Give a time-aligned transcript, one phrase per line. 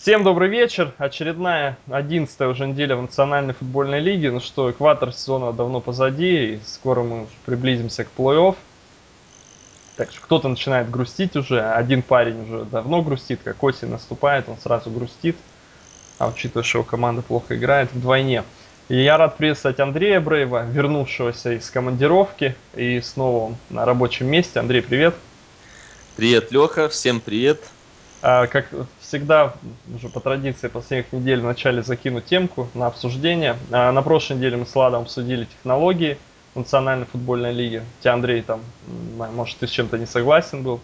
[0.00, 0.92] Всем добрый вечер.
[0.98, 4.30] Очередная, одиннадцатая уже неделя в Национальной футбольной лиге.
[4.30, 8.54] Ну что, экватор сезона давно позади, и скоро мы приблизимся к плей-офф.
[9.96, 11.60] Так что кто-то начинает грустить уже.
[11.60, 15.36] Один парень уже давно грустит, как осень наступает, он сразу грустит.
[16.18, 18.44] А учитывая, что его команда плохо играет, вдвойне.
[18.88, 24.60] И я рад приветствовать Андрея Брейва, вернувшегося из командировки и снова на рабочем месте.
[24.60, 25.16] Андрей, привет.
[26.16, 27.60] Привет, Леха, всем привет.
[28.20, 28.68] А, как
[29.08, 29.54] всегда,
[29.94, 33.56] уже по традиции последних недель вначале закину темку на обсуждение.
[33.72, 36.18] А, на прошлой неделе мы с Ладом обсудили технологии
[36.54, 37.82] Национальной футбольной лиги.
[38.00, 38.60] Тебя, Андрей, там,
[39.16, 40.80] может, ты с чем-то не согласен был?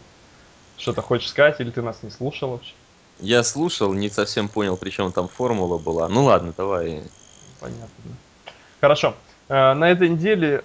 [0.79, 2.73] Что-то хочешь сказать, или ты нас не слушал вообще?
[3.21, 6.09] Я слушал, не совсем понял, при чем там формула была.
[6.09, 7.03] Ну ладно, давай.
[7.61, 7.89] Понятно.
[8.81, 9.15] Хорошо.
[9.48, 10.65] А, на этой неделе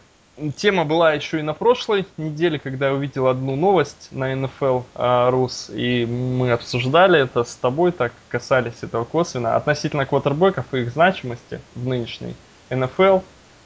[0.55, 5.29] Тема была еще и на прошлой неделе, когда я увидел одну новость на NFL а,
[5.31, 10.91] Рус, и мы обсуждали это с тобой, так касались этого косвенно, относительно квотербеков и их
[10.91, 12.35] значимости в нынешней
[12.69, 13.23] NFL,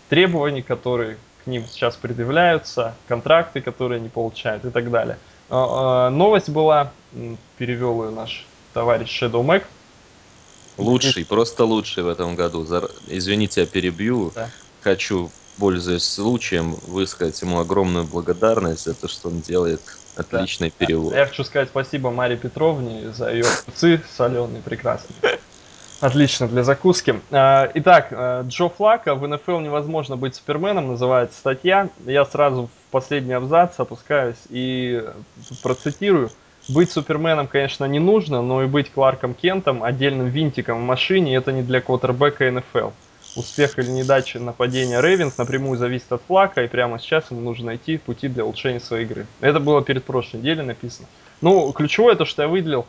[0.09, 5.17] требований, которые к ним сейчас предъявляются, контракты, которые они получают и так далее.
[5.49, 6.91] А, а, новость была,
[7.57, 9.63] перевел ее наш товарищ Shadow Mac.
[10.77, 12.65] Лучший, просто лучший в этом году.
[13.07, 14.31] Извините, я перебью.
[14.33, 14.49] Да.
[14.81, 19.81] Хочу пользуясь случаем, высказать ему огромную благодарность за то, что он делает
[20.15, 20.85] отличный да.
[20.85, 21.13] перевод.
[21.13, 25.39] Я хочу сказать спасибо Маре Петровне за ее огурцы соленые, прекрасные.
[26.01, 27.21] Отлично для закуски.
[27.31, 31.89] А, итак, а, Джо Флака в НФЛ невозможно быть суперменом, называется статья.
[32.05, 35.03] Я сразу в последний абзац опускаюсь и
[35.61, 36.29] процитирую.
[36.69, 41.51] Быть суперменом, конечно, не нужно, но и быть Кларком Кентом, отдельным винтиком в машине, это
[41.51, 42.89] не для квотербека НФЛ
[43.35, 47.97] успех или недача нападения Рейвенс напрямую зависит от флака, и прямо сейчас ему нужно найти
[47.97, 49.25] пути для улучшения своей игры.
[49.41, 51.07] Это было перед прошлой неделей написано.
[51.41, 52.85] Ну, ключевое то, что я выделил,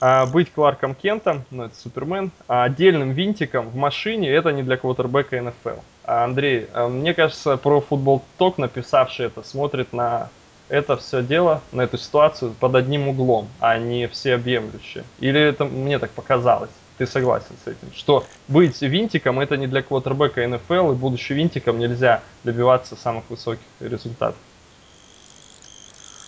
[0.00, 4.76] а, быть Кларком Кентом, ну это Супермен, а отдельным винтиком в машине, это не для
[4.76, 5.80] квотербека НФЛ.
[6.04, 10.28] А, Андрей, а, мне кажется, про футбол ток, написавший это, смотрит на
[10.68, 15.04] это все дело, на эту ситуацию под одним углом, а не всеобъемлюще.
[15.20, 16.70] Или это мне так показалось?
[16.98, 21.78] Ты согласен с этим, что быть винтиком это не для квотербека НФЛ, и будучи винтиком
[21.78, 24.38] нельзя добиваться самых высоких результатов.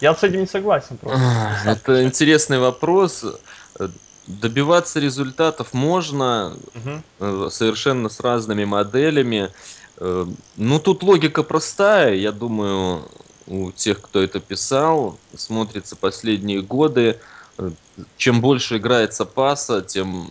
[0.01, 1.21] Я с этим не согласен просто.
[1.65, 3.25] Это интересный вопрос.
[4.27, 6.55] Добиваться результатов можно
[7.19, 7.51] угу.
[7.51, 9.51] совершенно с разными моделями.
[9.97, 12.15] Э, ну, тут логика простая.
[12.15, 13.09] Я думаю,
[13.47, 17.19] у тех, кто это писал, смотрится последние годы.
[17.57, 17.71] Э,
[18.17, 20.31] чем больше играется паса, тем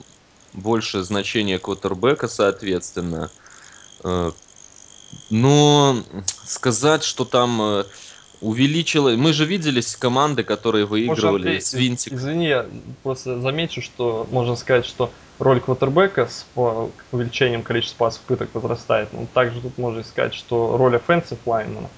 [0.58, 3.32] больше значение квотербека, соответственно.
[4.04, 4.32] Э,
[5.30, 5.96] но
[6.46, 7.84] сказать, что там э,
[8.42, 9.10] увеличило...
[9.12, 12.14] Мы же виделись команды, которые выигрывали Может, с Винтик.
[12.14, 12.66] Извини, я
[13.04, 16.46] просто замечу, что можно сказать, что роль квотербека с
[17.12, 19.14] увеличением количества пасов пыток возрастает.
[19.14, 21.90] Но также тут можно сказать, что роль offensive лайнмена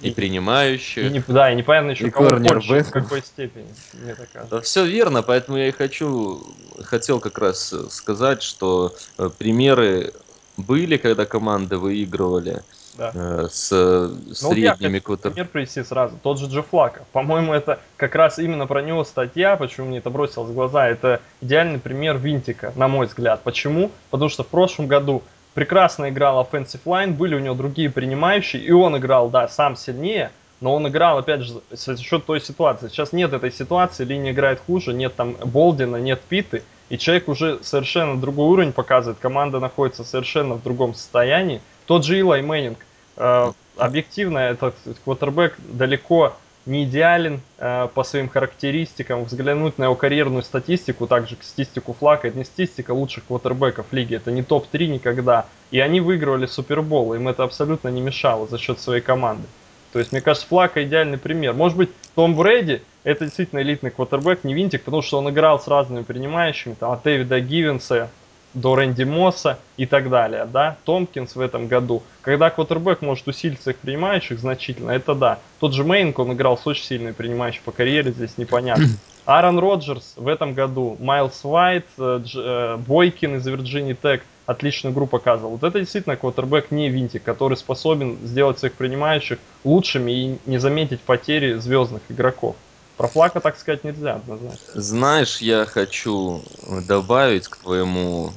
[0.00, 1.04] и, и принимающих.
[1.04, 4.56] И не, да, и непонятно еще, и кого больше, в какой степени, мне так кажется.
[4.56, 6.42] Да, все верно, поэтому я и хочу,
[6.82, 10.12] хотел как раз сказать, что э, примеры
[10.56, 12.62] были, когда команды выигрывали
[12.98, 13.12] да.
[13.14, 16.18] э, с ну, средними ну, Пример привести сразу.
[16.22, 17.04] Тот же Джо Флака.
[17.12, 20.88] По-моему, это как раз именно про него статья, почему мне это бросилось в глаза.
[20.88, 23.42] Это идеальный пример винтика, на мой взгляд.
[23.44, 23.90] Почему?
[24.10, 25.22] Потому что в прошлом году
[25.58, 30.30] прекрасно играл offensive line, были у него другие принимающие, и он играл, да, сам сильнее,
[30.60, 32.86] но он играл, опять же, за счет той ситуации.
[32.86, 37.58] Сейчас нет этой ситуации, линия играет хуже, нет там Болдина, нет Питы, и человек уже
[37.64, 41.60] совершенно другой уровень показывает, команда находится совершенно в другом состоянии.
[41.86, 42.78] Тот же Илай Мэннинг,
[43.16, 46.36] э, объективно, этот квотербек далеко
[46.68, 49.24] не идеален э, по своим характеристикам.
[49.24, 54.14] Взглянуть на его карьерную статистику, также к статистику Флака, это не статистика лучших квотербеков лиги,
[54.14, 55.46] это не топ-3 никогда.
[55.70, 59.48] И они выигрывали Супербол, им это абсолютно не мешало за счет своей команды.
[59.92, 61.54] То есть, мне кажется, Флака идеальный пример.
[61.54, 65.66] Может быть, Том Брэди это действительно элитный квотербек, не винтик, потому что он играл с
[65.66, 68.10] разными принимающими, там, от Дэвида Гивенса
[68.54, 72.02] до Рэнди Мосса и так далее, да, Томпкинс в этом году.
[72.22, 75.38] Когда квотербек может усилить своих принимающих значительно, это да.
[75.60, 78.86] Тот же Мейнк, он играл с очень сильными принимающими по карьере, здесь непонятно.
[79.26, 85.06] Аарон Роджерс в этом году, Майлз Уайт, э, э, Бойкин из Вирджинии Тек отличную игру
[85.06, 85.52] показывал.
[85.52, 91.00] Вот это действительно квотербек не винтик, который способен сделать своих принимающих лучшими и не заметить
[91.02, 92.56] потери звездных игроков.
[92.98, 94.58] Про Флака так сказать нельзя однозначно.
[94.74, 96.42] Знаешь, я хочу
[96.86, 98.32] добавить к твоему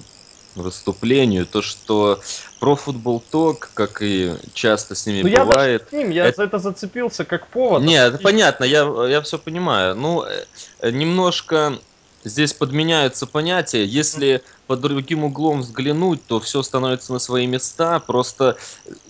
[0.53, 2.21] выступлению, то, что
[2.59, 5.83] про футбол ток, как и часто с ними ну, бывает...
[5.83, 6.37] Я, с ним, я это...
[6.37, 7.81] за это зацепился как повод.
[7.81, 9.95] Нет, это понятно, я, я все понимаю.
[9.95, 11.79] Ну, э, немножко
[12.23, 13.83] здесь подменяются понятия.
[13.83, 17.99] Если под другим углом взглянуть, то все становится на свои места.
[17.99, 18.55] Просто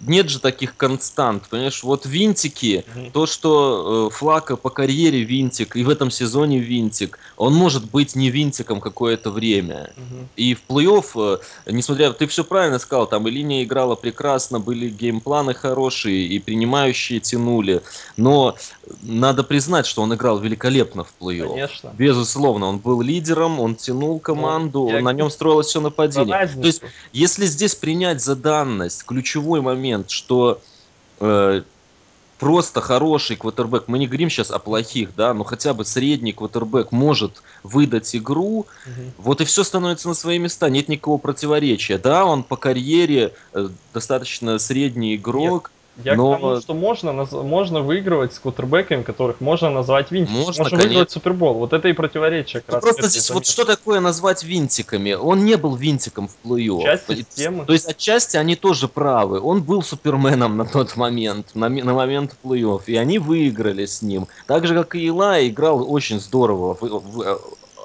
[0.07, 1.43] нет же таких констант.
[1.51, 3.11] Понимаешь, вот винтики, Мгм.
[3.11, 8.15] то, что э, Флака по карьере винтик, и в этом сезоне винтик, он может быть
[8.15, 9.93] не винтиком какое-то время.
[9.97, 10.27] Мгм.
[10.35, 14.89] И в плей-офф, э, несмотря, ты все правильно сказал, там и линия играла прекрасно, были
[14.89, 17.81] геймпланы хорошие, и принимающие тянули,
[18.17, 18.55] но
[19.03, 21.49] надо признать, что он играл великолепно в плей-офф.
[21.49, 21.91] Конечно.
[21.95, 26.47] Безусловно, он был лидером, он тянул Ну, команду, я на нем строилось все нападение.
[26.47, 26.81] То есть,
[27.13, 30.61] если здесь принять за данность ключевой момент, что
[31.19, 31.61] э,
[32.39, 36.91] просто хороший квотербек, мы не говорим сейчас о плохих, да, но хотя бы средний квотербек
[36.91, 39.11] может выдать игру, Мгм.
[39.17, 41.97] вот и все становится на свои места, нет никакого противоречия.
[41.97, 45.17] Да, он по карьере э, достаточно средний
[45.63, 45.71] Нет.
[46.03, 50.43] Я к тому, но что можно, наз- можно выигрывать с квотербеками, которых можно назвать винтиками.
[50.45, 51.55] можно, Можно выигрывать Супербол.
[51.55, 53.51] Вот это и противоречие как Ну, раз просто здесь вот заметке.
[53.51, 55.13] что такое назвать винтиками?
[55.13, 56.81] Он не был винтиком в плей-офф.
[56.83, 57.65] Часть То есть- системы.
[57.65, 59.41] То есть отчасти они тоже правы.
[59.41, 64.27] Он был суперменом на тот момент, на, на момент плей-офф, и они выиграли с ним.
[64.47, 67.35] Так же, как и Илай, играл очень здорово в, в, э,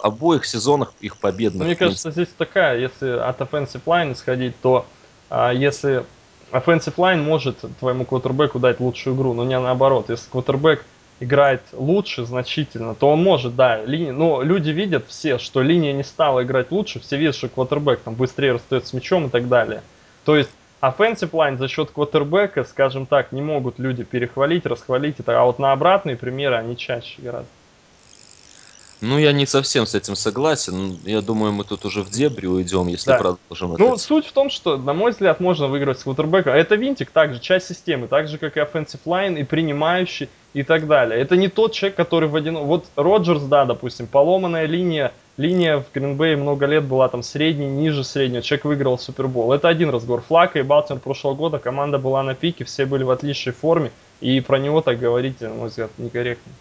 [0.03, 1.65] обоих сезонах их Ну, победных.
[1.67, 2.05] мне в принципе.
[2.05, 4.87] кажется, здесь такая, если от offensive line исходить, то
[5.29, 6.05] а, если
[6.53, 10.11] offensive line может твоему квотербеку дать лучшую игру, но не наоборот.
[10.11, 10.85] Если квотербек
[11.21, 16.05] играет лучше значительно, то он может, да, линия, но люди видят все, что линия не
[16.05, 19.83] стала играть лучше, все видят, что квотербек там быстрее расстает с мячом и так далее.
[20.25, 20.51] То есть
[20.83, 25.59] offensive line за счет квотербека, скажем так, не могут люди перехвалить, расхвалить, это, а вот
[25.59, 27.49] на обратные примеры они чаще гораздо.
[29.01, 30.99] Ну, я не совсем с этим согласен.
[31.05, 33.19] Я думаю, мы тут уже в дебри уйдем, если Да.
[33.19, 33.99] продолжим Ну, это.
[33.99, 36.51] суть в том, что, на мой взгляд, можно выиграть с квотербека.
[36.51, 40.87] Это винтик также, часть системы, так же, как и offensive line, и принимающий, и так
[40.87, 41.21] далее.
[41.21, 42.57] Это не тот человек, который в один...
[42.59, 48.03] Вот Роджерс, да, допустим, поломанная линия, линия в Гринбее много лет была там средней, ниже
[48.03, 49.53] среднего, человек выиграл Супербол.
[49.53, 50.23] Это один разговор.
[50.27, 53.91] Флака и Балтимор прошлого года, команда была на пике, все были в отличной форме,
[54.23, 56.53] и про него так говорить, на мой взгляд, некорректно.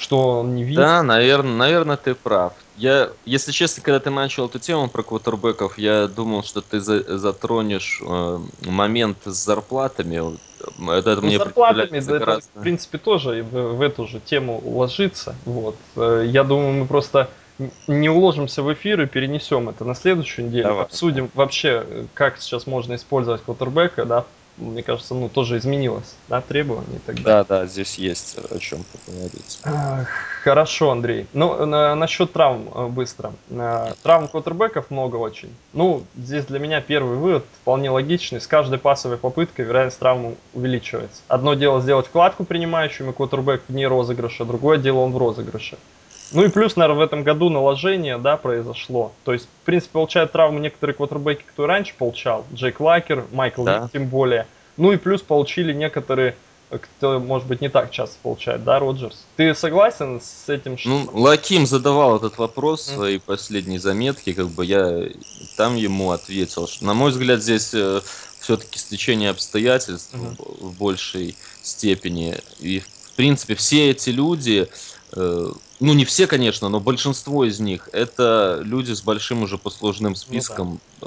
[0.00, 0.78] Что он не винтик.
[0.78, 2.54] Да, наверное, наверное, ты прав.
[2.76, 7.18] Я, если честно, когда ты начал эту тему про квотербеков, я думал, что ты за-
[7.18, 10.16] затронешь э, момент с зарплатами.
[10.16, 14.20] Э, Это, это Ну, мне зарплатами, да, это, в принципе, тоже в, в эту же
[14.20, 15.34] тему ложится.
[15.44, 15.76] Вот.
[15.96, 17.28] Э, Я думаю, мы просто
[17.86, 20.68] не уложимся в эфир и перенесем это на следующую неделю.
[20.68, 20.84] Давай.
[20.84, 24.24] Обсудим вообще, э, как сейчас можно использовать квотербека, да.
[24.60, 27.44] Мне кажется, ну, тоже изменилось, да, требования и так далее.
[27.48, 29.58] Да, да, здесь есть о чем поговорить.
[29.64, 30.06] Ах,
[30.42, 31.26] Хорошо, Андрей.
[31.34, 33.32] Ну, на, насчет травм э, быстро.
[33.50, 35.54] Э, Травм квотербеков много очень.
[35.74, 38.40] Ну, здесь для меня первый вывод вполне логичный.
[38.40, 41.22] С каждой пасовой попыткой вероятность травмы увеличивается.
[41.28, 45.76] Одно дело сделать вкладку принимающим, и квотербек вне розыгрыша, другое дело он в розыгрыше.
[46.32, 49.12] Ну и плюс, наверное, в этом году наложение, да, произошло.
[49.24, 52.44] То есть, в принципе, получают травмы некоторые квотербеки, кто и раньше получал.
[52.52, 53.80] Джейк Лакер, Майкл Да.
[53.80, 54.46] Вик тем более.
[54.76, 56.36] Ну и плюс получили некоторые
[56.78, 59.24] кто, может быть, не так часто получает, да, Роджерс?
[59.36, 60.78] Ты согласен с этим?
[60.78, 60.88] Что...
[60.88, 65.08] Ну, Лаким задавал этот вопрос в своей последней заметке, как бы я
[65.56, 67.74] там ему ответил, что, на мой взгляд, здесь
[68.38, 72.38] все-таки стечение обстоятельств в, в большей степени.
[72.60, 74.66] И, в принципе, все эти люди,
[75.12, 80.14] э, ну, не все, конечно, но большинство из них, это люди с большим уже послужным
[80.14, 81.04] списком э,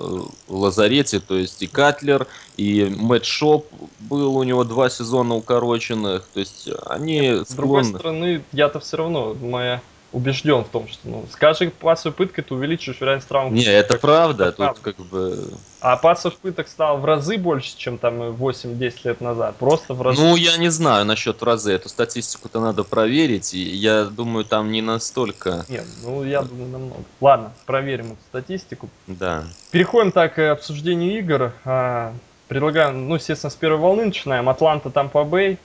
[0.47, 3.65] в лазарете, то есть и Катлер, и Мэтт Шауб
[3.99, 7.99] был у него два сезона укороченных, то есть они Нет, с другой склонны...
[7.99, 9.81] стороны, я-то все равно, моя
[10.13, 13.53] убежден в том, что, ну, с каждой пасовой попыткой ты увеличиваешь вероятность травм.
[13.53, 14.81] Не, это правда, это тут правда.
[14.81, 15.43] как бы...
[15.81, 19.57] А пасовых попыток стало в разы больше, чем там 8-10 лет назад.
[19.57, 20.21] Просто в разы.
[20.21, 24.71] Ну, я не знаю насчет в разы, эту статистику-то надо проверить, и я думаю, там
[24.71, 25.65] не настолько...
[25.67, 27.03] Нет, ну, я думаю, намного.
[27.19, 28.89] Ладно, проверим эту статистику.
[29.07, 29.43] Да.
[29.71, 31.53] Переходим так к обсуждению игр.
[31.65, 32.13] А,
[32.47, 34.47] Предлагаю, ну, естественно, с первой волны начинаем.
[34.47, 35.57] Атланта, Тампа Бэй.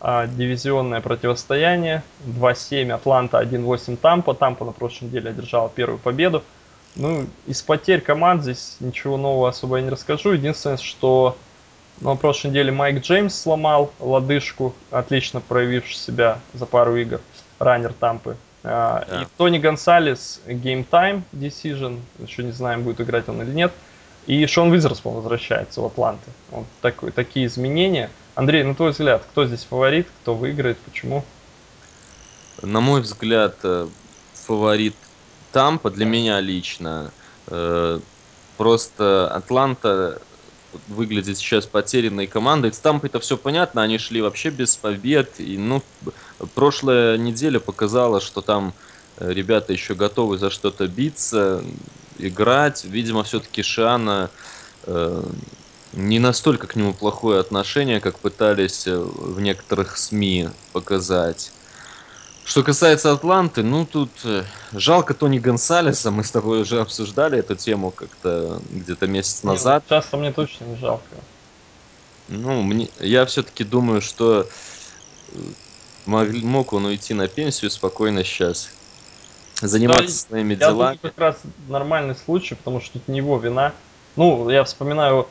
[0.00, 2.02] А, Дивизионное противостояние.
[2.26, 4.34] 2-7 Атланта, 1-8 Тампа.
[4.34, 6.42] Тампа на прошлой неделе одержала первую победу.
[6.96, 10.32] Ну, из потерь команд здесь ничего нового особо я не расскажу.
[10.32, 11.36] Единственное, что
[12.00, 17.20] на прошлой неделе Майк Джеймс сломал лодыжку, отлично проявивший себя за пару игр,
[17.58, 18.36] раннер Тампы.
[18.64, 19.22] А, Да.
[19.22, 23.72] И Тони Гонсалес Game Time Decision, еще не знаем, будет играть он или нет.
[24.26, 26.30] И Шон Визерспун возвращается в Атланты.
[26.50, 28.10] Вот такой, такие изменения.
[28.34, 31.24] Андрей, на твой взгляд, кто здесь фаворит, кто выиграет, почему?
[32.62, 33.88] На мой взгляд, э,
[34.34, 34.94] фаворит
[35.52, 37.12] Тампа для меня лично.
[37.48, 38.00] Э,
[38.60, 40.20] Просто Атланта
[40.88, 42.74] выглядит сейчас потерянной командой.
[42.74, 45.40] С Тампой это все понятно, они шли вообще без побед.
[45.40, 45.82] И, ну,
[46.54, 48.74] прошлая неделя показала, что там
[49.18, 51.64] ребята еще готовы за что-то биться,
[52.18, 52.84] играть.
[52.84, 54.28] Видимо, все-таки Шиана
[54.84, 55.22] э,
[55.92, 61.52] не настолько к нему плохое отношение, как пытались э, в некоторых СМИ показать.
[62.44, 67.56] Что касается Атланты, ну тут э, жалко Тони Гонсалеса, мы с тобой уже обсуждали эту
[67.56, 69.84] тему как-то где-то месяц ну, назад.
[69.88, 71.04] часто мне точно не жалко.
[72.28, 74.46] Ну, мне, я все-таки думаю, что
[75.28, 75.38] э,
[76.06, 78.70] мог, мог он уйти на пенсию спокойно сейчас,
[79.60, 80.98] заниматься Да, своими я делами.
[81.02, 83.72] как раз нормальный случай, потому что это не его вина.
[84.16, 85.28] Ну, я вспоминаю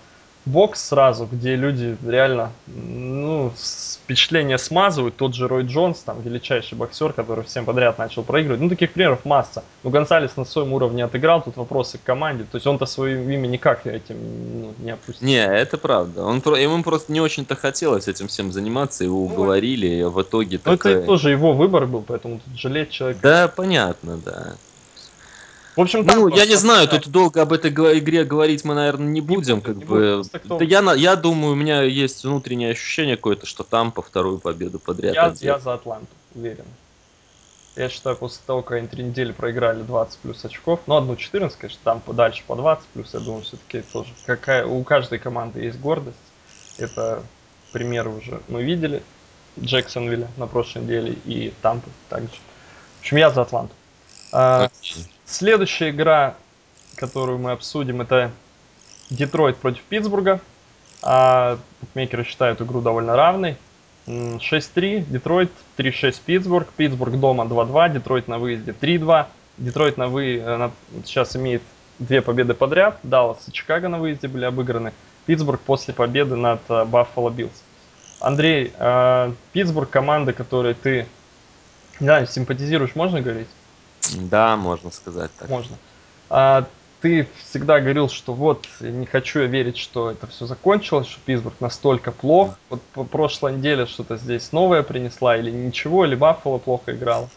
[0.50, 5.16] бокс сразу, где люди реально, ну, впечатление смазывают.
[5.16, 8.62] Тот же Рой Джонс, там, величайший боксер, который всем подряд начал проигрывать.
[8.62, 9.64] Ну, таких примеров масса.
[9.84, 12.44] Но Гонсалес на своем уровне отыграл, тут вопросы к команде.
[12.44, 14.18] То есть он-то свое имя никак этим
[14.62, 15.28] ну, не опустил.
[15.28, 16.24] Не, это правда.
[16.24, 20.58] Он, ему просто не очень-то хотелось этим всем заниматься, его Ну, уговорили, и в итоге
[20.58, 21.06] это такая...
[21.06, 23.20] тоже его выбор был, поэтому тут жалеть человека.
[23.22, 24.56] Да, понятно, да.
[25.80, 29.08] В общем, Ну, я не знаю, да, тут долго об этой игре говорить мы, наверное,
[29.08, 30.22] не будем, будем, как не будем.
[30.24, 30.30] бы.
[30.30, 34.40] Кто- Да я, я думаю, у меня есть внутреннее ощущение какое-то, что там по вторую
[34.40, 36.66] победу подряд я, я за Атланту, уверен.
[37.78, 41.58] Я считаю, после того, как они три недели проиграли 20 плюс очков, ну, одну 14,
[41.58, 45.80] конечно, там дальше по 20 плюс, я думаю, все-таки тоже какая, у каждой команды есть
[45.80, 46.18] гордость.
[46.78, 47.24] Это
[47.72, 49.02] примеры уже мы видели.
[49.58, 52.36] Джексонвилля на прошлой неделе и Тампы также.
[52.98, 53.74] В общем, я за Атланту.
[54.34, 54.70] А.
[55.30, 56.36] следующая игра,
[56.96, 58.32] которую мы обсудим, это
[59.10, 60.40] Детройт против Питтсбурга.
[61.02, 63.58] А, букмекеры считают игру довольно равной.
[64.08, 69.28] М, 6-3, Детройт, 3-6 Питтсбург, Питтсбург дома 2-2, Детройт на выезде 3-2.
[69.58, 70.42] Детройт на вы...
[70.44, 70.70] э,
[71.06, 71.62] сейчас имеет
[72.00, 73.00] две победы подряд.
[73.04, 74.94] Даллас и Чикаго на выезде были обыграны.
[75.26, 77.64] Питтсбург после победы над э, Баффало Биллс.
[78.20, 81.08] Андрей, э, Питтсбург команда, которой ты,
[82.00, 83.48] не знаю, симпатизируешь, можно говорить?
[84.16, 85.50] Да, можно сказать так.
[85.50, 85.78] Можно.
[86.30, 86.68] А,
[87.02, 91.56] ты всегда говорил, что вот, не хочу я верить, что это все закончилось, что Питтсбург
[91.60, 92.56] настолько плох.
[92.70, 97.30] Вот по прошлой неделе что-то здесь новое принесла или ничего, или Баффало плохо играл.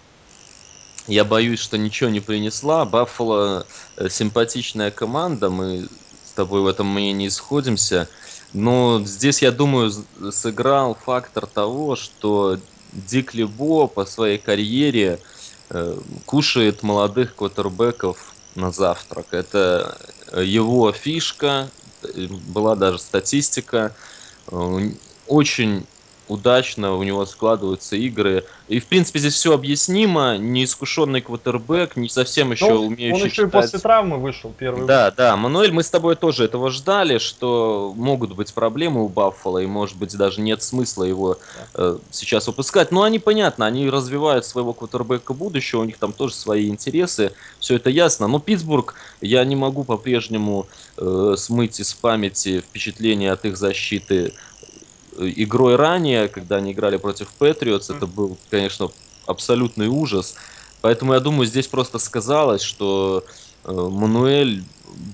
[1.07, 2.85] Я боюсь, что ничего не принесла.
[2.85, 5.89] Баффало э, симпатичная команда, мы
[6.25, 8.09] с тобой в этом мнении сходимся.
[8.53, 9.93] Но здесь, я думаю,
[10.31, 12.59] сыграл фактор того, что
[12.93, 15.19] Дик Лебо по своей карьере
[16.27, 19.27] кушает молодых квотербеков на завтрак.
[19.33, 19.99] Это
[20.33, 21.71] э, его фишка,
[22.03, 23.97] э, была даже статистика.
[24.51, 24.91] Э,
[25.27, 25.87] Очень
[26.33, 28.45] удачно у него складываются игры.
[28.69, 30.39] И, в принципе, здесь все объяснимо.
[30.39, 34.87] Неискушенный квотербек, не совсем еще Ну, он умеющий еще и после читать травмы вышел первый
[34.87, 39.59] да, да, Мануэль, мы с тобой тоже этого ждали, что могут быть проблемы у Баффала,
[39.59, 41.39] и, может быть, даже нет смысла его
[41.75, 42.91] э, сейчас выпускать.
[42.93, 47.77] Но они, понятно, они развивают своего квотербека будущего, у них там тоже свои интересы, все
[47.77, 48.27] это ясно.
[48.27, 54.33] Но Питтсбург, я не могу по-прежнему э, смыть из памяти впечатление от их защиты
[55.19, 58.91] игрой ранее, когда они играли против Патриотс, это был, конечно,
[59.27, 60.35] абсолютный ужас.
[60.81, 63.25] Поэтому я думаю, здесь просто сказалось, что
[63.65, 64.65] э, Мануэль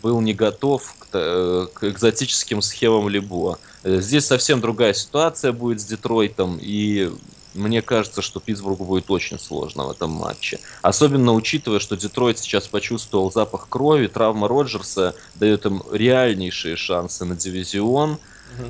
[0.03, 3.59] был не готов к, э, к экзотическим схемам Лебо.
[3.83, 7.11] Э, Здесь совсем другая ситуация будет с Детройтом, и
[7.53, 10.61] мне кажется, что Питтсбургу будет очень сложно в этом матче.
[10.83, 17.37] Особенно учитывая, что Детройт сейчас почувствовал запах крови, травма Роджерса дает им реальнейшие шансы на
[17.37, 18.19] дивизион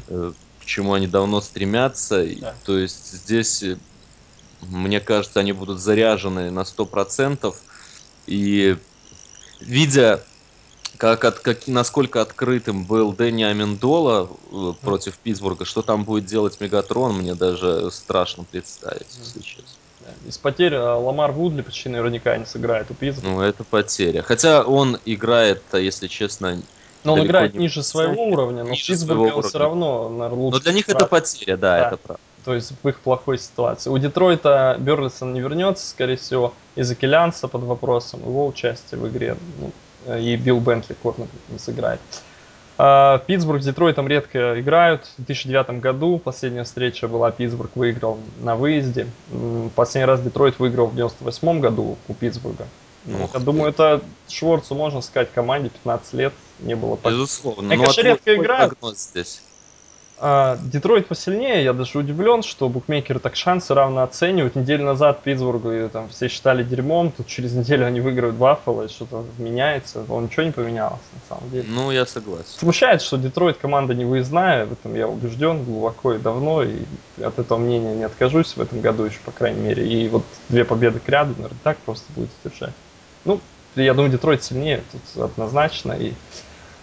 [0.09, 0.35] Мгм.
[0.69, 2.27] К чему они давно стремятся.
[2.41, 2.55] Да.
[2.67, 3.79] То есть здесь, э,
[4.61, 7.55] мне кажется, они будут заряжены на 100%.
[8.27, 8.77] И
[9.61, 10.23] видя,
[10.99, 16.61] как, от, как, насколько открытым был Дэнни Амендола э, против Питтсбурга, что там будет делать
[16.61, 19.73] Мегатрон, мне даже страшно представить, если честно.
[20.27, 23.37] Из потерь э, Ламар Вудли почти наверняка не сыграет у Питтсбурга.
[23.37, 24.21] Ну, это потеря.
[24.21, 26.61] Хотя он играет, если честно,
[27.05, 30.59] Но он играет не ниже своего уровня, но ниже он все равно, наверное, лучше.
[30.59, 31.87] Но для них это потеря, да, Да.
[31.89, 32.21] это правда.
[32.45, 33.91] То есть в их плохой ситуации.
[33.91, 39.37] У Детройта Берлисон не вернется, скорее всего, из-за Келянса под вопросом, его участие в игре.
[39.61, 39.71] Ну,
[40.07, 42.01] э, и Билл Бентли корнер не сыграет.
[42.81, 45.05] А, Питтсбург с Детройтом редко играют.
[45.19, 49.09] В 2009 году последняя встреча была, Питтсбург выиграл на выезде.
[49.75, 52.67] Последний раз Детройт выиграл в 98 году у Питтсбурга.
[53.05, 53.45] Ну, Ух я ты.
[53.45, 56.97] думаю, это Шворцу можно сказать команде 15 лет не было.
[56.97, 57.19] потерь.
[57.19, 57.73] Безусловно.
[57.73, 58.75] Они, Ну, конечно, редко играют.
[58.95, 59.43] здесь?
[60.21, 64.57] А, Детройт посильнее, я даже удивлен, что букмекеры так шансы равно оценивают.
[64.57, 68.89] Неделю назад Питтсбургу и, там все считали дерьмом, тут через неделю они выиграют Баффало, и
[68.89, 70.05] что-то меняется.
[70.09, 71.67] Он ничего не поменялось на самом деле.
[71.69, 72.47] Ну, я согласен.
[72.49, 76.79] Смущает, что Детройт команда не выездная, в этом я убежден глубоко и давно, и
[77.23, 79.87] от этого мнения не откажусь в этом году еще, по крайней мере.
[79.87, 82.75] И вот две победы к ряду, наверное, так просто будет держать.
[83.29, 83.41] Ну,
[83.77, 86.15] я думаю, Детройт сильнее тут однозначно, и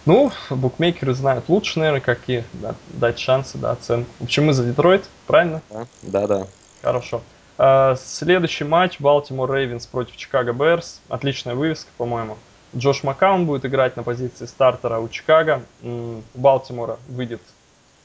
[0.04, 4.08] ну, букмекеры знают лучше, наверное, какие да, дать шансы, да, оценку.
[4.20, 5.60] В общем, мы за Детройт, правильно?
[6.02, 6.46] Да, да.
[6.82, 7.22] Хорошо.
[7.58, 11.00] А, следующий матч Балтимор Рейвенс против Чикаго Берс.
[11.08, 12.38] Отличная вывеска, по-моему.
[12.76, 15.62] Джош Маккаун будет играть на позиции стартера у Чикаго.
[15.82, 17.40] У Балтимора выйдет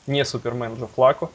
[0.07, 1.29] не Супермен Джо Флако.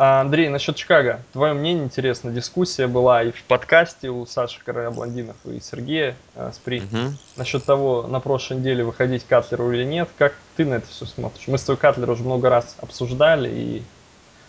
[0.00, 1.20] А, Андрей, насчет Чикаго.
[1.32, 2.30] Твое мнение интересно.
[2.30, 6.82] Дискуссия была и в подкасте у Саши Короля Блондинов и Сергея э, Спри.
[6.82, 7.14] Угу.
[7.34, 10.08] Насчет того, на прошлой неделе выходить Катлеру или нет.
[10.16, 11.48] Как ты на это все смотришь?
[11.48, 13.82] Мы с тобой Катлера уже много раз обсуждали и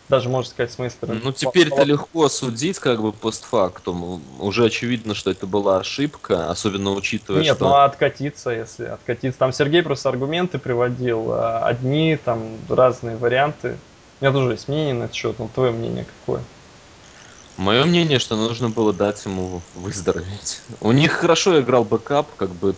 [0.07, 1.19] даже, можно сказать, с моей стороны.
[1.23, 4.21] Ну, теперь-то легко судить, как бы, постфактум.
[4.37, 7.69] Уже очевидно, что это была ошибка, особенно учитывая, Нет, что...
[7.69, 9.39] ну а откатиться, если откатиться.
[9.39, 11.31] Там Сергей просто аргументы приводил.
[11.31, 13.77] А одни, там, разные варианты.
[14.19, 16.43] У меня тоже есть мнение на этот счет, но твое мнение какое?
[17.59, 20.61] Мое мнение, что нужно было дать ему выздороветь.
[20.79, 22.73] У них хорошо играл backup, как бы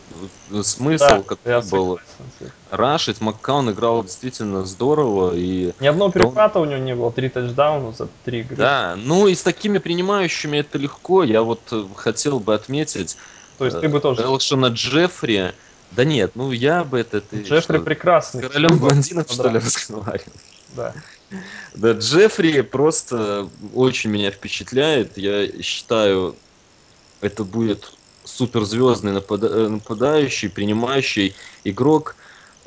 [0.64, 2.00] смысл да, какой был.
[2.72, 5.36] Рашить, Маккаун играл действительно здорово.
[5.36, 6.68] И Ни одного перехвата он...
[6.68, 8.56] у него не было, три тачдауна за три игры.
[8.56, 11.24] Да, ну и с такими принимающими это легко.
[11.24, 13.18] Я вот э, хотел бы отметить
[13.60, 14.24] То есть ты бы тоже...
[14.24, 15.54] Элшона Джеффри.
[15.92, 17.22] Да нет, ну я бы это...
[17.22, 18.42] Ты Джеффри что, прекрасный.
[18.44, 20.34] С королем блондинов, что ли, разговаривал?
[20.76, 20.94] Да.
[21.76, 25.18] Да, Джеффри просто очень меня впечатляет.
[25.18, 26.36] Я считаю,
[27.22, 27.92] это будет
[28.26, 32.16] суперзвездный напада- нападающий, принимающий игрок,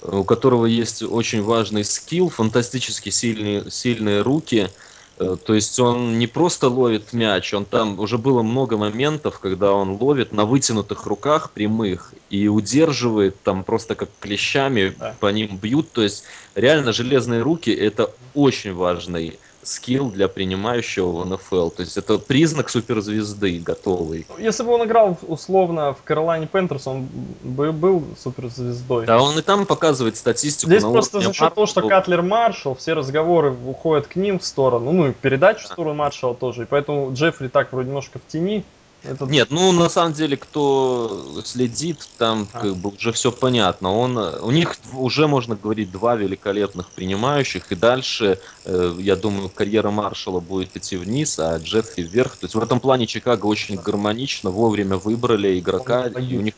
[0.02, 6.26] у которого есть очень важный скилл, фантастически сильные, сильные руки– Э, то есть он не
[6.26, 11.52] просто ловит мяч, он там уже было много моментов, когда он ловит на вытянутых руках
[11.52, 15.14] прямых и удерживает там просто как клещами да.
[15.20, 15.92] по ним бьют.
[15.92, 16.24] То есть
[16.56, 21.70] реально железные руки это очень важный скилл для принимающего в НФЛ.
[21.70, 24.26] То есть это признак суперзвезды готовый.
[24.38, 27.08] Если бы он играл условно в Каролайне Пентерс, он
[27.42, 29.06] бы был суперзвездой.
[29.06, 30.70] Да, он и там показывает статистику.
[30.70, 34.92] Здесь просто за счет того, что Катлер Маршал, все разговоры уходят к ним в сторону,
[34.92, 36.62] ну и передачу в сторону Маршала тоже.
[36.62, 38.64] И поэтому Джеффри так вроде немножко в тени.
[39.04, 39.28] Этот...
[39.28, 42.60] Нет, ну на самом деле, кто следит, там а.
[42.60, 43.92] как бы уже все понятно.
[43.92, 49.90] Он, у них уже можно говорить два великолепных принимающих, и дальше, э, я думаю, карьера
[49.90, 52.36] Маршала будет идти вниз, а Джеффри вверх.
[52.36, 56.54] То есть в этом плане Чикаго очень гармонично, вовремя выбрали игрока, и у них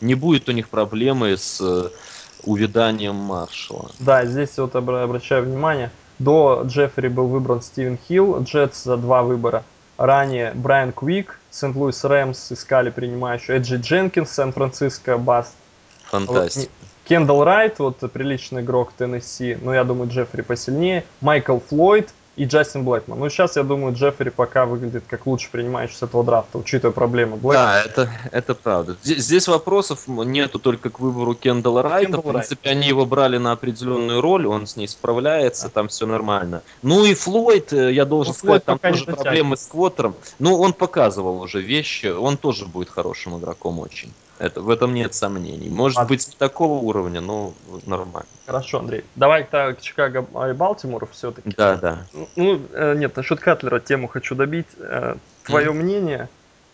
[0.00, 1.90] не будет у них проблемы с э,
[2.44, 3.90] увиданием Маршала.
[3.98, 9.64] Да, здесь вот обращаю внимание, до Джеффри был выбран Стивен Хилл, Джетс за два выбора.
[9.96, 15.54] Ранее Брайан Квик, Сент-Луис Рэмс искали принимающую, Эджи Дженкинс, Сан-Франциско, Баст.
[16.10, 16.70] Фантастика.
[16.80, 21.04] Вот, Кендалл Райт, вот приличный игрок Теннесси, но я думаю, Джеффри посильнее.
[21.20, 23.18] Майкл Флойд и Джастин Блэкман.
[23.18, 27.36] Ну, сейчас, я думаю, Джеффри пока выглядит как лучший принимающий с этого драфта, учитывая проблемы
[27.36, 27.72] Блэкмана.
[27.72, 28.96] Да, это, это правда.
[29.02, 32.06] Здесь, здесь вопросов нету только к выбору Кендалла Райта.
[32.06, 32.78] Кендалл В принципе, Райт.
[32.78, 35.70] они его брали на определенную роль, он с ней справляется, да.
[35.70, 36.62] там все нормально.
[36.82, 40.14] Ну и Флойд, э, я должен ну, сказать, там тоже проблемы с квотером.
[40.38, 44.12] Ну, он показывал уже вещи, он тоже будет хорошим игроком очень.
[44.38, 45.68] Это, в этом нет сомнений.
[45.68, 46.04] Может а...
[46.04, 47.54] быть, такого уровня, но
[47.86, 48.28] нормально.
[48.46, 49.04] Хорошо, Андрей.
[49.14, 51.50] Давай к Чикаго и Балтимору все-таки.
[51.56, 52.06] Да, да.
[52.34, 54.66] Ну, э, нет, насчет Катлера тему хочу добить.
[54.78, 55.72] Э, твое mm.
[55.72, 56.28] мнение.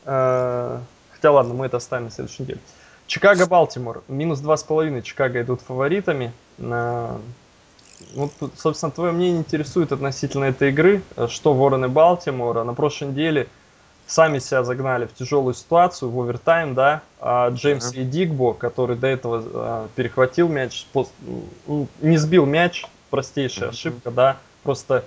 [0.04, 0.78] Э,
[1.12, 2.60] хотя ладно, мы это оставим на следующей неделе.
[3.06, 4.02] Чикаго-Балтимор.
[4.08, 5.02] Минус два с половиной.
[5.02, 6.32] Чикаго идут фаворитами.
[6.58, 11.02] Ну, собственно, твое мнение интересует относительно этой игры.
[11.28, 12.62] Что Вороны Балтимора.
[12.62, 13.48] На прошлой неделе
[14.10, 18.02] сами себя загнали в тяжелую ситуацию, в овертайм, да, а Джеймс uh-huh.
[18.02, 21.12] и Дигбо, который до этого а, перехватил мяч, пост,
[21.66, 23.72] ну, не сбил мяч, простейшая uh-huh.
[23.72, 25.04] ошибка, да, просто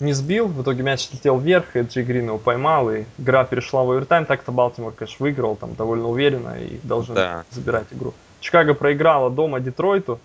[0.00, 3.84] не сбил, в итоге мяч летел вверх, и Джей Грин его поймал, и игра перешла
[3.84, 7.44] в овертайм, так-то Балтимор, конечно, выиграл там довольно уверенно и должен да.
[7.52, 8.14] забирать игру.
[8.40, 10.18] Чикаго проиграла дома Детройту,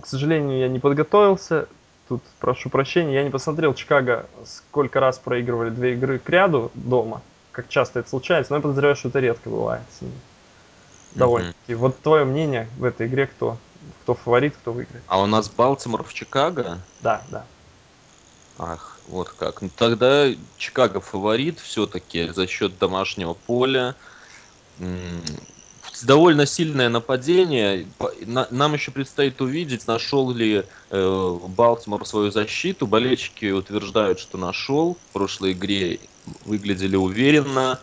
[0.00, 1.68] к сожалению, я не подготовился,
[2.08, 7.20] тут прошу прощения, я не посмотрел Чикаго, сколько раз проигрывали две игры к ряду дома,
[7.52, 10.14] как часто это случается, но я подозреваю, что это редко бывает с ними.
[11.14, 11.72] Довольно-таки.
[11.72, 11.76] Mm-hmm.
[11.76, 13.58] Вот твое мнение в этой игре, кто,
[14.02, 15.04] кто фаворит, кто выиграет?
[15.06, 16.78] А у нас Балтимор в Чикаго?
[17.02, 17.44] Да, да.
[18.58, 19.60] Ах, вот как.
[19.60, 23.94] Ну, тогда Чикаго фаворит все-таки за счет домашнего поля.
[26.02, 27.86] довольно сильное нападение.
[28.26, 32.86] Нам еще предстоит увидеть, нашел ли э, Балтимор свою защиту.
[32.86, 34.96] Болельщики утверждают, что нашел.
[35.10, 36.00] В прошлой игре
[36.44, 37.78] выглядели уверенно.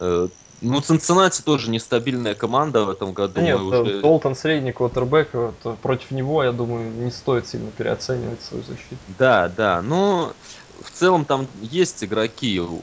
[0.00, 0.28] Э,
[0.60, 3.40] ну, Цинциннати тоже нестабильная команда в этом году.
[3.40, 4.00] Нет, Мы уже...
[4.00, 8.96] Долтон средний квотербек, вот, против него, я думаю, не стоит сильно переоценивать свою защиту.
[9.18, 10.32] Да, да, но
[10.80, 12.82] в целом там есть игроки у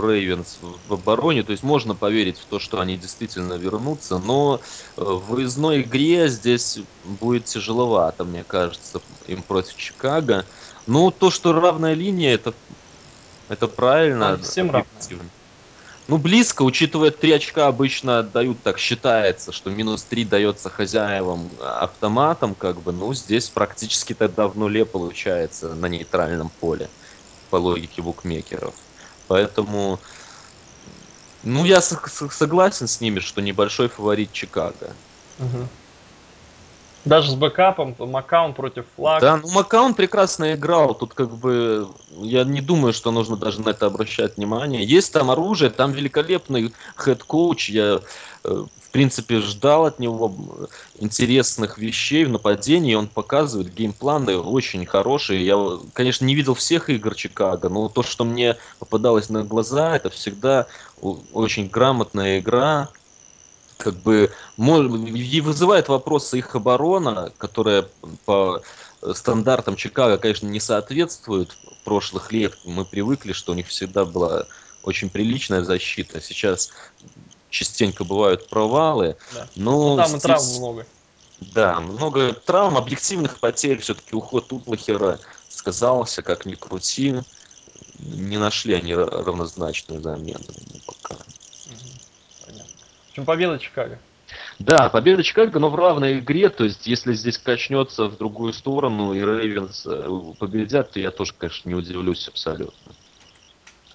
[0.00, 4.60] Рейвенс в обороне, то есть можно поверить в то, что они действительно вернутся, но
[4.96, 10.44] э, в выездной игре здесь будет тяжеловато, мне кажется, им против Чикаго.
[10.86, 12.54] Ну, то, что равная линия, это,
[13.52, 14.38] это правильно.
[14.38, 14.86] Всем равная.
[16.08, 22.56] Ну, близко, учитывая, три очка обычно дают, так считается, что минус три дается хозяевам автоматом,
[22.56, 26.88] как бы, ну, здесь практически тогда в нуле получается на нейтральном поле,
[27.50, 28.74] по логике букмекеров.
[29.28, 30.00] Поэтому,
[31.44, 34.92] ну, я согласен с ними, что небольшой фаворит Чикаго.
[35.38, 35.68] Угу.
[37.04, 39.20] Даже с бэкапом, Макаун против флаг.
[39.20, 40.94] Да, ну Макаун прекрасно играл.
[40.94, 41.88] Тут как бы
[42.18, 44.84] я не думаю, что нужно даже на это обращать внимание.
[44.84, 47.70] Есть там оружие, там великолепный head coach.
[47.70, 48.00] Я,
[48.44, 50.32] э, в принципе, ждал от него
[51.00, 52.94] интересных вещей в нападении.
[52.94, 55.44] Он показывает game plan ы очень хорошие.
[55.44, 55.58] Я,
[55.94, 60.66] конечно, не видел всех игр Чикаго, но то, что мне попадалось на глаза, это всегда
[61.32, 62.90] очень грамотная игра
[63.82, 67.88] как бы и вызывает вопросы их оборона, которая
[68.24, 68.62] по
[69.14, 72.56] стандартам Чикаго, конечно, не соответствует прошлых лет.
[72.64, 74.46] Мы привыкли, что у них всегда была
[74.84, 76.20] очень приличная защита.
[76.20, 76.70] Сейчас
[77.50, 79.16] частенько бывают провалы.
[79.34, 79.48] Да.
[79.56, 80.20] Но ну, там здесь...
[80.20, 80.86] и травм много.
[81.40, 83.80] Да, много травм, объективных потерь.
[83.80, 85.18] Все-таки уход Утлахера
[85.48, 87.16] сказался, как ни крути.
[87.98, 90.44] Не нашли они равнозначную замену
[90.86, 91.16] пока.
[93.12, 93.98] Общем, победа Чикаго.
[94.58, 99.12] Да, победа Чикаго, но в равной игре, то есть если здесь качнется в другую сторону
[99.12, 102.92] и Рейвенс э, победят, то я тоже, конечно, не удивлюсь абсолютно.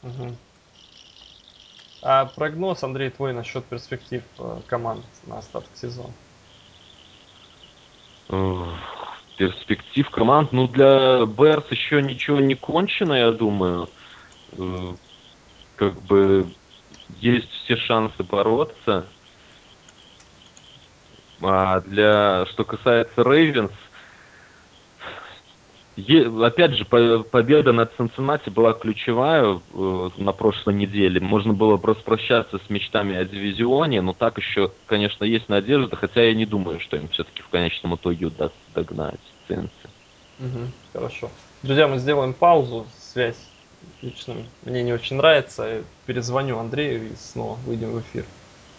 [0.03, 0.35] Угу.
[2.03, 6.13] А прогноз, Андрей, твой насчет перспектив э, команд на старт сезона?
[9.37, 13.89] Перспектив команд, ну для Берс еще ничего не кончено, я думаю.
[14.51, 14.93] Э,
[15.75, 16.53] как бы
[17.19, 19.05] есть все шансы бороться.
[21.41, 23.71] А для что касается Рейвенс,
[26.43, 31.19] опять же, победа над Цинциннати была ключевая э, на прошлой неделе.
[31.19, 36.33] Можно было распрощаться с мечтами о дивизионе, но так еще, конечно, есть надежда, хотя я
[36.33, 39.71] не думаю, что им все-таки в конечном итоге удастся догнать Цинцы.
[40.39, 41.29] Угу, хорошо.
[41.63, 42.85] Друзья, мы сделаем паузу.
[42.97, 43.47] Связь
[44.01, 45.83] лично мне не очень нравится.
[46.05, 48.25] Перезвоню Андрею и снова выйдем в эфир.